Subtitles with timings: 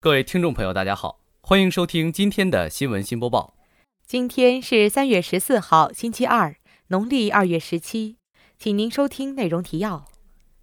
[0.00, 3.54] 各位听众朋友，大家好，欢迎收听今天的新闻新播报。
[4.06, 6.54] 今天是三月十四号，星期二，
[6.86, 8.16] 农历二月十七，
[8.56, 10.06] 请您收听内容提要：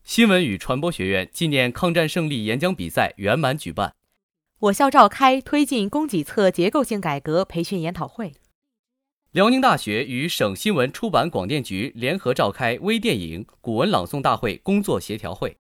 [0.06, 3.90] 新闻与传播学院纪念抗战胜利演讲比赛圆满举办；
[4.60, 8.32] 我校召开推进供给侧结构性改革培训研讨会；
[9.32, 15.58] 辽宁大学与省新闻出版广电局联合召开微电影古文朗诵大会工作协调会；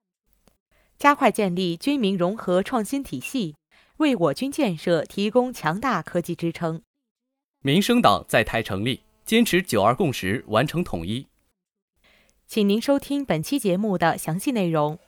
[0.97, 3.55] 加快建立军民融合创新体系。
[3.97, 6.81] 为我军建设提供强大科技支撑。
[7.61, 11.27] 民生党在台成立，坚持“九二共识”，完成统一。
[12.45, 14.99] 请您收听本期节目的详细内容。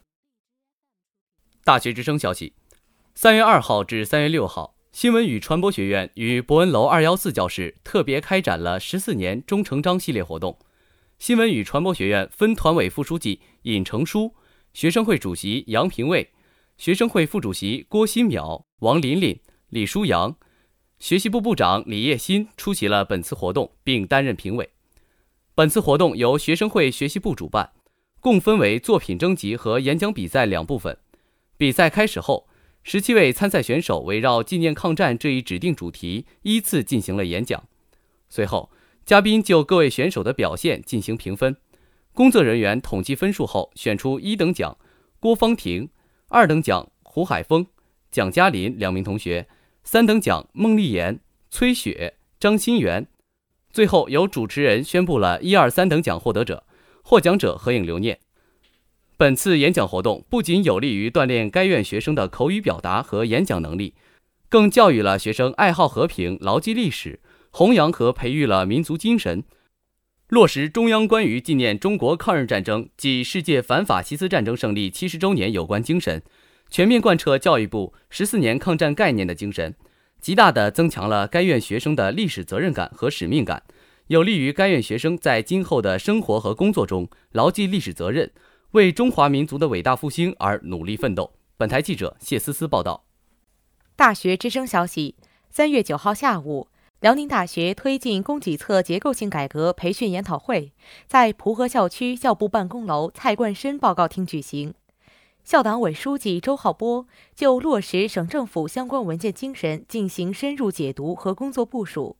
[1.63, 2.53] 大学之声消息：
[3.13, 10.57] 三月二号至三月六号，新闻与传播学院与博文楼二幺四教室特别开展了十四年钟成章系列活动。
[11.19, 14.33] 新闻与传播学院分团委副书记尹成书，
[14.73, 16.31] 学生会主席杨平卫。
[16.77, 19.39] 学生会副主席郭新淼、王琳琳、
[19.69, 20.37] 李舒阳，
[20.99, 24.69] 学习部部长李叶新出席了本次活动，并担任评委。
[25.55, 27.71] 本次活动由学生会学习部主办，
[28.19, 30.99] 共分为作品征集和演讲比赛两部分。
[31.57, 32.47] 比赛开始后，
[32.83, 37.67] 十七位参赛选手围绕纪念抗战这一指定主题依次进行了演讲。
[38.29, 38.69] 随后，
[39.03, 41.57] 嘉宾就各位选手的表现进行评分，
[42.13, 44.77] 工作人员统计分数后选出一等奖
[45.19, 45.89] 郭芳婷。
[46.29, 47.65] 二等奖胡海峰、
[48.11, 49.47] 蒋嘉林两名同学，
[49.83, 53.07] 三等奖孟丽妍、崔雪、张新元。
[53.71, 56.65] 最后由主持人宣布了一二三等奖获得者，
[57.01, 58.19] 获奖者合影留念。
[59.15, 63.93] 本次演讲活动不仅有利于锻炼该院学生的口语表达和演讲能力，
[64.49, 69.43] 更教育了学生爱好和平、牢记历史，弘扬和培育了民族精神，
[70.29, 76.21] 落实中央关于纪念中国抗日战争暨世界反法西斯战争胜利七十周年有关精神。
[76.69, 79.73] 全面贯彻教育部十四年抗战概念的精神，
[80.19, 83.63] 极大地增强了该院学生的历史责任感和使命感，
[84.07, 88.29] 有利于该院学生在今后的生活和工作中牢记历史责任，
[88.71, 91.31] 为中华民族的伟大复兴而努力奋斗。
[91.55, 93.05] 本台记者谢思思报道。
[93.95, 95.15] 大学之声消息：
[95.49, 96.67] 三月九号下午，
[96.99, 100.73] 辽宁大学推进供给侧结构性改革培训研讨会
[101.05, 104.73] 在蒲河校区校部办公楼蔡冠深报告厅举行。
[105.43, 112.17] 校党委书记周浩波就落实省政府相关文件精神进行深入解读和工作部署。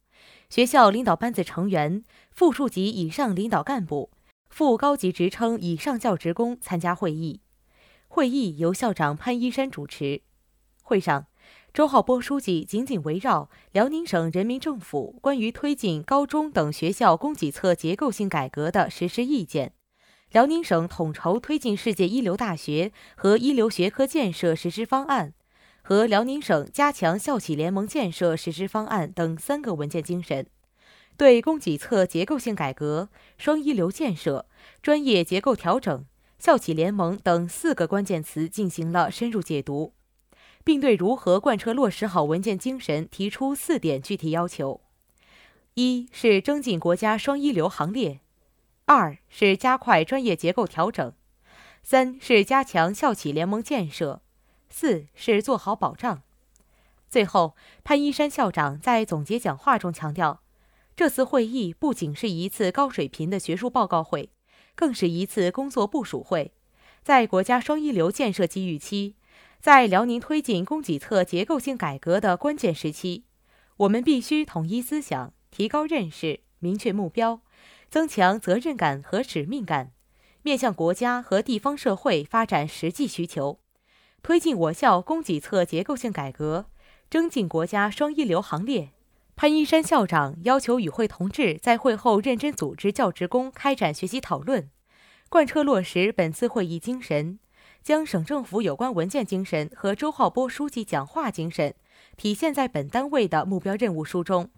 [0.47, 4.11] 学校领导班子成员、副处级以上领导干部、
[4.47, 7.41] 副高级职称以上教职工参加会议。
[8.07, 10.21] 会议由校长潘一山主持。
[10.83, 11.25] 会上，
[11.77, 19.73] 周浩波书记紧紧围绕辽宁省人民政府关于推进高中等学校供给侧结构性改革的实施意见。
[20.31, 25.35] 辽宁省统筹推进世界一流大学和一流学科建设实施方案
[25.83, 30.47] 和辽宁省加强校企联盟建设实施方案等三个文件精神，
[31.15, 34.47] 对供给侧结构性改革、双一流建设、
[34.81, 36.03] 专业结构调整、
[36.39, 39.93] 校企联盟等四个关键词进行了深入解读，
[40.67, 44.81] 并对如何贯彻落实好文件精神提出四点具体要求：
[45.75, 48.19] 一是增进国家双一流行列。
[48.83, 51.13] 二是加快专业结构调整，
[51.83, 54.21] 三是加强校企联盟建设，
[54.69, 56.21] 四是做好保障。
[57.09, 60.41] 最后，潘一山校长在总结讲话中强调，
[60.97, 64.31] 这次会议不仅是一次高水平的学术报告会，
[64.75, 66.51] 更是一次工作部署会。
[67.03, 69.15] 在国家双一流建设机遇期，
[69.59, 73.23] 在辽宁推进供给侧结构性改革的关键时期，
[73.77, 77.41] 我们必须统一思想，提高认识，明确目标。
[77.89, 79.91] 增强责任感和使命感，
[80.41, 83.59] 面向国家和地方社会发展实际需求，
[84.21, 86.65] 推进我校供给侧结构性改革，
[87.09, 88.89] 增进国家双一流行列。
[89.37, 94.69] 潘一山校长要求与会同志在会后认真组织教职工开展学习讨论，
[95.29, 97.39] 贯彻落实本次会议精神，
[97.87, 101.73] 将省政府有关文件精神和周浩波书记讲话精神
[102.17, 104.51] 体现在本单位的目标任务书中。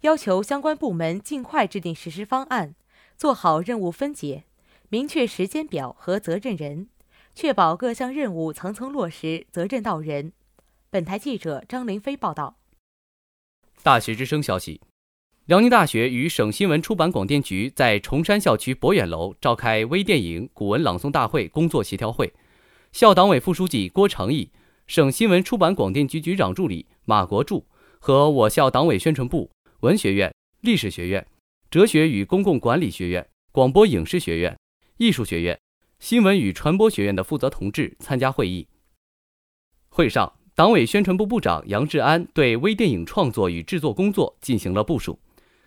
[0.00, 2.74] 要求相关部门尽快制定实施方案，
[3.16, 4.42] 做好任务分解，
[4.88, 6.88] 明确时间表和责任人，
[7.32, 10.32] 确保各项任务层层落实，责任到人。
[10.90, 12.56] 本台记者张林飞报道。
[13.84, 14.80] 大学之声消息：
[15.46, 22.34] 辽宁大学与省新闻出版广电局在崇山校区博远楼召开微电影古文朗诵大会工作协调会，
[22.92, 24.50] 校党委副书记郭长义、
[24.86, 27.66] 省新闻出版广电局局长助理马国柱
[27.98, 29.50] 和我校党委宣传部。
[29.80, 31.24] 文学院、历史学院、
[31.70, 34.58] 哲学与公共管理学院、广播影视学院、
[34.96, 35.56] 艺术学院、
[36.00, 38.66] 新闻与传播学院的负责同志参加会议。
[39.88, 45.20] 会上，党委宣传部部长杨志安对微电影创作与制作工作进行了部署，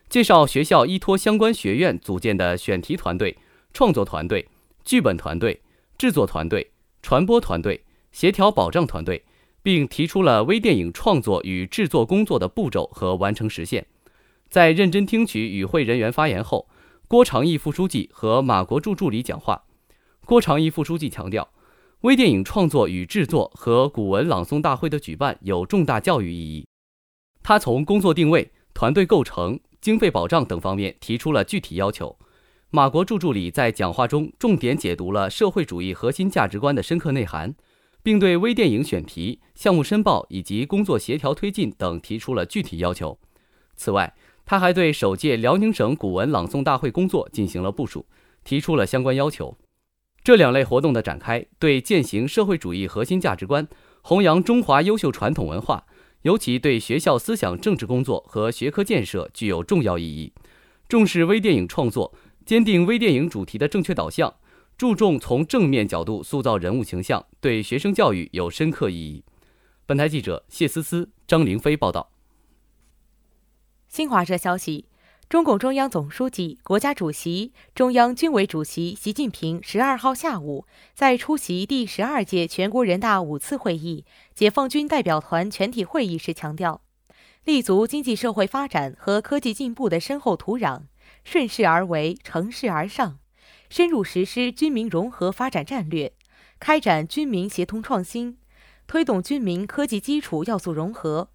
[0.10, 3.38] 介绍学校依托相关学院组建的选题团队、
[3.72, 4.46] 创作团队、
[4.84, 5.62] 剧本团队、
[5.98, 6.70] 制作团队、
[7.02, 9.24] 传播团队、协调保障团队，
[9.62, 13.86] 并提出了微电影创作与制作工作的步骤和完成时限。
[14.50, 16.68] 在认真听取与会人员发言后，
[17.08, 19.64] 郭长义副书记和马国柱助理讲话。
[20.26, 21.50] 郭长义副书记强调。
[22.02, 26.66] 微电影创作与制作和古文朗诵大会的举办有重大教育意义。
[27.44, 32.18] 他从工作定位、团队构成、经费保障等方面提出了具体要求。
[32.74, 37.54] 马国柱助理在讲话中重点解读了社会主义核心价值观的深刻内涵，
[38.02, 43.20] 并对微电影选题、项目申报以及工作协调推进等提出了具体要求。
[43.76, 44.16] 此外，
[44.46, 48.06] 他还对首届辽宁省古文朗诵大会工作进行了部署，
[48.46, 49.58] 提出了相关要求。
[50.24, 53.68] 这两类活动的展开，对践行社会主义核心价值观、
[54.02, 55.84] 弘扬中华优秀传统文化，
[56.22, 60.32] 尤其对学校思想政治工作和学科建设具有重要意义。
[60.88, 62.14] 重视微电影创作，
[62.52, 64.36] 坚定微电影主题的正确导向，
[64.78, 69.24] 注重从正面角度塑造人物形象，对学生教育有深刻意义。
[69.86, 72.12] 本台记者谢思思、张凌飞报道。
[73.88, 74.84] 新华社消息。
[75.30, 84.04] 中共中央总书记、国家主席、中央军委主席习近平十二号下午在出席第十二届全国人大五次会议
[84.36, 86.82] 解放军代表团全体会议时强调，
[87.46, 90.82] 立足经济社会发展和科技进步的深厚土壤，
[91.24, 93.20] 顺势而为，乘势而上，
[93.70, 96.14] 深入实施军民融合发展战略，
[96.60, 98.38] 开展军民协同创新，
[98.88, 101.30] 推动军民科技基础要素融合，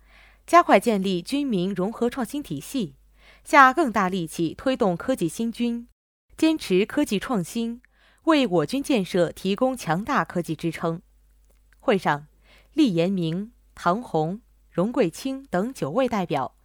[0.47, 2.97] 加快建立军民融合创新体系。
[3.43, 5.89] 下更大力气推动科技新军，
[6.37, 7.81] 坚持科技创新，
[8.25, 11.01] 为我军建设提供强大科技支撑。
[11.79, 12.27] 会上，
[12.73, 16.57] 厉延明、唐红、荣桂清等九位代表，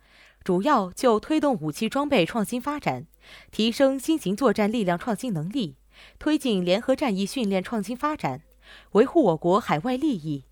[0.44, 3.06] 主要就推动武器装备创新发展，
[3.52, 5.76] 提升新型作战力量创新能力，
[6.20, 8.42] 推进联合战役训练创新发展，
[8.92, 10.46] 维护我国海外利益。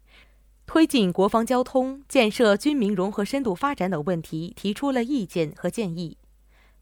[0.66, 6.18] 推进国防交通建设、军民融合深度发展等问题提出了意见和建议。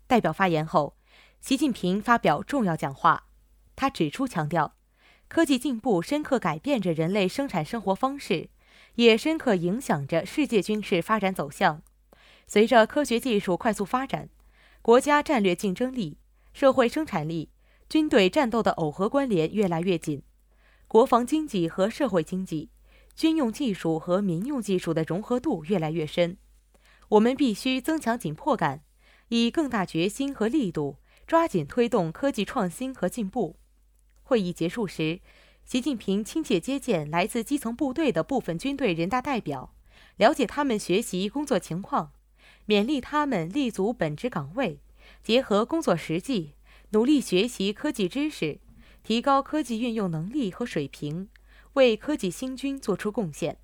[0.08, 0.98] 代表发言后，
[1.40, 3.28] 习近平发表重要讲话。
[3.78, 4.76] 他指出，强调
[5.30, 8.50] 科技进步深刻改变着人类生产生活方式，
[8.96, 11.82] 也深刻影响着世界军事发展走向。
[12.46, 14.30] 随着科学技术快速发展，
[14.88, 16.18] 国家战略竞争力、
[16.54, 17.50] 社会生产力、
[17.90, 20.24] 军队战斗的耦合关联越来越紧，
[20.88, 22.70] 国防经济和社会经济。
[23.14, 26.38] 军用技术和民用技术的融合度越来越深，
[27.10, 28.86] 我们必须增强紧迫感，
[29.28, 30.96] 以更大决心和力度
[31.26, 33.58] 抓紧推动科技创新和进步。
[34.24, 35.20] 会议结束时，
[35.66, 39.74] 习近平亲切接见来自基层部队的部分军队人大代表，
[40.16, 42.14] 了解他们学习工作情况，
[42.68, 44.82] 勉励他们立足本职岗位，
[45.24, 46.54] 结合工作实际，
[46.90, 48.60] 努力学习科技知识，
[49.02, 51.30] 提高科技运用能力和水平。
[51.74, 53.60] 为科技新军作出贡献。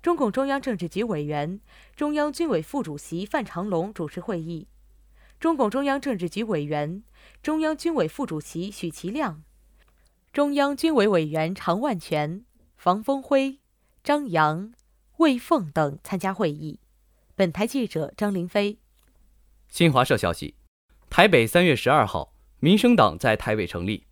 [0.00, 1.60] 中共中央政治局委员、
[1.94, 4.66] 中央军委副主席范长龙主持会议。
[5.38, 7.04] 中共中央政治局委员、
[7.42, 9.42] 中央军委副主席许其亮，
[10.32, 12.46] 中央军委委员常万全、
[12.78, 13.58] 房峰辉、
[14.02, 14.72] 张扬、
[15.18, 16.80] 魏凤等参加会议。
[17.36, 18.78] 本台记者张林飞。
[19.68, 20.54] 新华社消息：
[21.10, 24.04] 台北三月十二号，民生党在台北成立。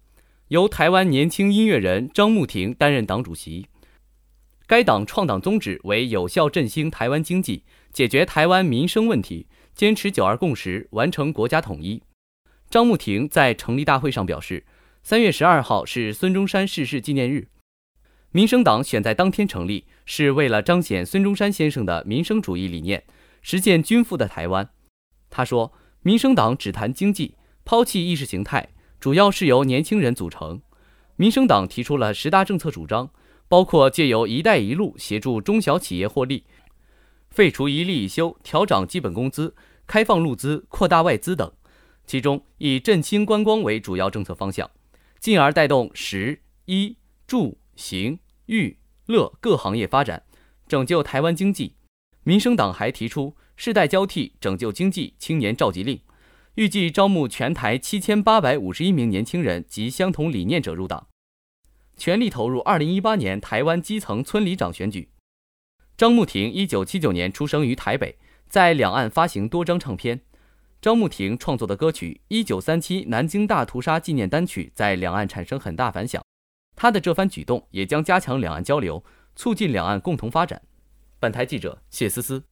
[0.49, 3.69] 由台湾年轻音乐人张慕婷担任党主席。
[4.67, 7.63] 该党创党宗旨为有效振兴台湾经济，
[7.93, 12.03] 解决台湾民生问题，坚持九二共识，完成国家统一。
[12.69, 14.67] 张慕婷在成立大会上表示，
[15.05, 17.47] 三月十二号是孙中山逝世纪念日，
[18.35, 23.05] 民生党选在当天成立，是为了彰显孙中山先生的民生主义理念，
[23.43, 24.71] 实现均富的台湾。
[25.29, 28.71] 他说，民生党只谈经济，抛弃意识形态。
[28.99, 30.63] 主要是由年轻人组成。
[31.17, 33.11] 民生党提出了十大政策主张，
[33.49, 36.45] 包括借由“一带一路”协助中小企业获利，
[37.29, 39.55] 废除一例一休、调涨基本工资、
[39.87, 41.53] 开放路资、扩大外资等。
[42.07, 44.71] 其中以振兴观光为主要政策方向，
[45.21, 46.97] 进而带动食、衣、
[47.27, 48.77] 住、行、娱、
[49.07, 50.25] 乐各行业发展，
[50.67, 51.77] 拯救台湾经济。
[52.25, 56.01] 民生党还提出世代交替拯救经济青年召集令。
[56.57, 61.09] 预计招募全台七千八百五十一名年轻人及相同理念者入党，
[61.97, 65.09] 全力投入二零一八年台湾基层村里长选举。
[65.97, 70.21] 张慕婷一九七九年出生于台北，在两岸发行多张唱片。
[70.83, 76.23] 张慕婷创作的歌曲《一九三七南京大屠杀纪念单曲》在两岸产生很大反响，
[76.75, 79.05] 他的这番举动也将加强两岸交流，
[79.37, 80.63] 促进两岸共同发展。
[81.21, 82.45] 本台记者谢思思。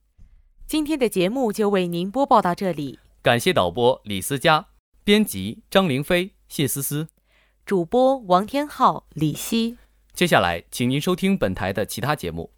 [0.66, 4.68] 今天的节目就为您播报到这里，感谢导播李思佳，
[5.02, 7.08] 编辑张凌飞、谢思思，
[7.66, 9.76] 主播王天浩、李希。
[10.12, 12.52] 接下来，请您收听本台的其他节目。